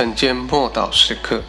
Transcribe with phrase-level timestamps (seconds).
[0.00, 1.42] 晨间默祷时刻，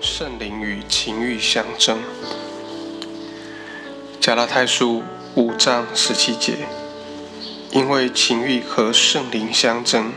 [0.00, 1.98] 圣灵与情欲相争。
[4.18, 5.02] 加拉太书
[5.34, 6.54] 五章十七节，
[7.72, 10.10] 因为情欲和圣灵相争，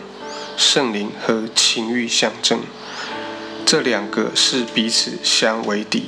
[0.55, 2.61] 圣灵和情欲相争。
[3.69, 6.05] 这两个是彼此相为敌，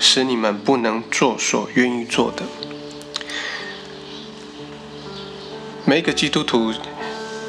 [0.00, 2.42] 使你们不能做所愿意做的。
[5.84, 6.72] 每个基督徒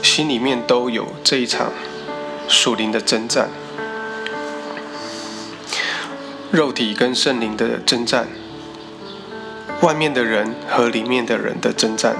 [0.02, 1.72] 心里面都有这一场
[2.50, 3.50] 属灵的征战，
[6.52, 8.28] 肉体跟圣灵的征战，
[9.82, 12.18] 外面的人和里面的人的征战。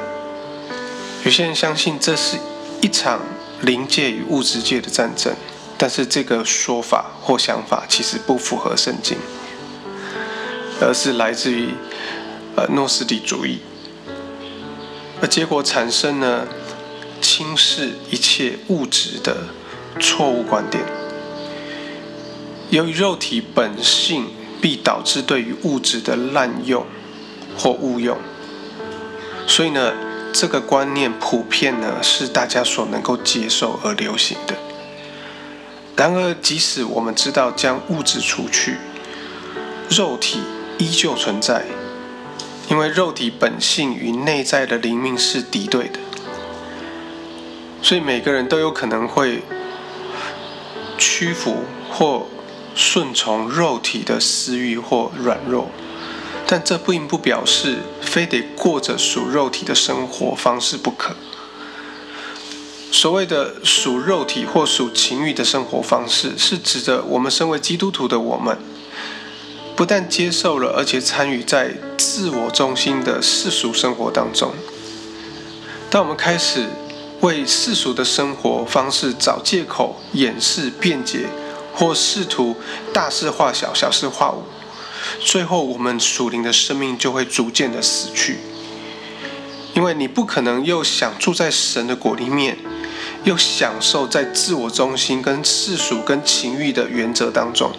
[1.26, 2.38] 有些人相信这是
[2.80, 3.20] 一场
[3.60, 5.34] 灵界与物质界的战争。
[5.78, 9.18] 但是这个说法或想法其实不符合圣经，
[10.80, 11.70] 而是来自于
[12.56, 13.60] 呃诺斯底主义，
[15.22, 16.48] 而结果产生了
[17.20, 19.48] 轻视一切物质的
[20.00, 20.84] 错误观点。
[22.70, 24.28] 由于肉体本性
[24.62, 26.86] 必导致对于物质的滥用
[27.58, 28.18] 或误用，
[29.46, 29.94] 所以呢，
[30.34, 34.56] 这个观念普遍呢是大家所能够接受而流行的。
[36.04, 38.76] 然而，即使我们知道将物质除去，
[39.90, 40.42] 肉体
[40.78, 41.64] 依旧存在，
[42.70, 46.00] 因为肉体本性与内在的灵命是敌对的，
[47.82, 49.44] 所以每个人都有可能会
[50.98, 52.28] 屈服或
[52.76, 55.70] 顺从肉体的私欲或软弱，
[56.46, 61.16] 但这并不表示非得过着属肉体的生活方式不可。
[62.94, 68.56] 所谓的属肉体或属情欲的生活方式，是指着我们身为基督徒的我们，
[69.76, 74.54] 不但接受了，而且参与在自我中心的世俗生活当中。
[75.90, 76.68] 当我们开始
[77.22, 81.26] 为世俗的生活方式找借口、掩饰、辩解，
[81.74, 82.56] 或试图
[82.94, 84.44] 大事化小、小事化无，
[85.20, 88.38] 最后我们属灵的生命就会逐渐的死去。
[89.74, 92.56] 因为你不可能又想住在神的国里面。
[93.24, 97.72] 又享受在自我中心、跟世俗、跟情欲的原则当中，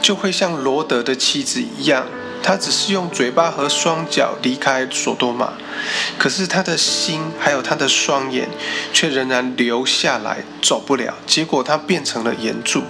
[0.00, 2.06] 就会像罗德的妻子一样，
[2.42, 5.54] 他只是用嘴巴和双脚离开索多玛，
[6.16, 8.48] 可是他的心还有他的双眼
[8.92, 11.14] 却仍然留下来，走不了。
[11.26, 12.82] 结果他变成了岩柱。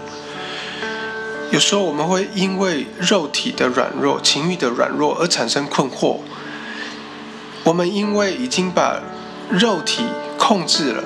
[1.50, 6.18] 有时候我们会因为肉体的软弱、情欲的软弱而产生困惑。
[7.64, 9.00] 我们因为已经把
[9.50, 10.04] 肉体
[10.38, 11.02] 控制了。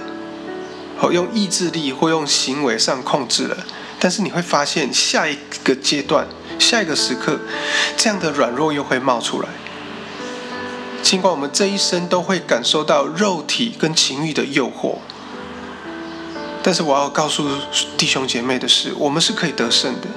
[1.13, 3.57] 用意志力或用行为上控制了，
[3.99, 6.27] 但是你会发现下一个阶段、
[6.59, 7.39] 下一个时刻，
[7.97, 9.49] 这样的软弱又会冒出来。
[11.03, 14.97] 尽管我们这一生都会感受到肉体跟情欲的诱惑，
[16.63, 17.47] 但是我要告诉
[17.99, 20.09] 弟兄姐妹的是，我们是可以得胜的，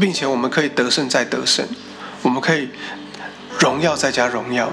[0.00, 1.66] 并且我们可以得胜再得胜，
[2.22, 2.70] 我们可以
[3.58, 4.72] 荣耀再加荣耀。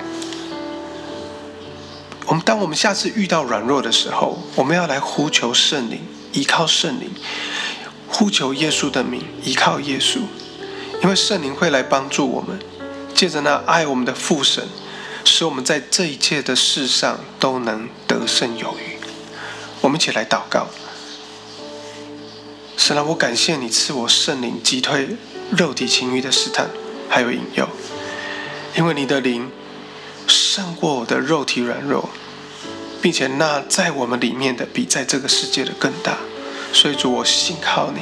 [2.27, 6.01] 我们当我们下次遇到软弱的时候，我们要来呼求圣灵，
[6.33, 7.11] 依靠圣灵，
[8.07, 10.21] 呼求耶稣的名，依靠耶稣，
[11.03, 12.59] 因为圣灵会来帮助我们，
[13.13, 14.67] 借着那爱我们的父神，
[15.23, 18.97] 使我们在这一切的事上都能得胜有余。
[19.81, 20.67] 我们一起来祷告，
[22.75, 25.15] 神啊，我感谢你赐我圣灵击退
[25.51, 26.71] 肉体情欲的试探，
[27.07, 27.69] 还有引诱，
[28.75, 29.51] 因为你的灵。
[30.27, 32.09] 胜过我的肉体软弱，
[33.01, 36.17] 并且那在我们里面的比在这个世界的更大，
[36.73, 38.01] 所以主，我信靠你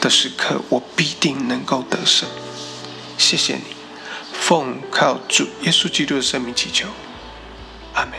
[0.00, 2.28] 的时刻，我必定能够得胜。
[3.16, 3.62] 谢谢你，
[4.32, 6.88] 奉靠主耶稣基督的生命祈求。
[7.94, 8.12] 阿门